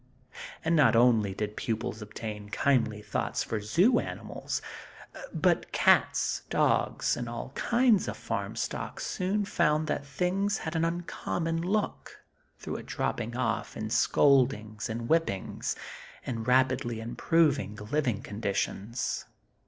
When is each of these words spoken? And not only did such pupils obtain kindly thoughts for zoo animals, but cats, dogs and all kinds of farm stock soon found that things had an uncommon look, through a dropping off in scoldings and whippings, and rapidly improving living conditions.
And 0.65 0.75
not 0.75 0.95
only 0.95 1.35
did 1.35 1.51
such 1.51 1.57
pupils 1.57 2.01
obtain 2.01 2.49
kindly 2.49 3.03
thoughts 3.03 3.43
for 3.43 3.61
zoo 3.61 3.99
animals, 3.99 4.59
but 5.31 5.71
cats, 5.71 6.41
dogs 6.49 7.15
and 7.15 7.29
all 7.29 7.49
kinds 7.53 8.07
of 8.07 8.17
farm 8.17 8.55
stock 8.55 8.99
soon 8.99 9.45
found 9.45 9.85
that 9.85 10.03
things 10.03 10.57
had 10.57 10.75
an 10.75 10.83
uncommon 10.83 11.61
look, 11.61 12.23
through 12.57 12.77
a 12.77 12.81
dropping 12.81 13.37
off 13.37 13.77
in 13.77 13.91
scoldings 13.91 14.89
and 14.89 15.01
whippings, 15.07 15.75
and 16.25 16.47
rapidly 16.47 16.99
improving 16.99 17.75
living 17.75 18.23
conditions. 18.23 19.25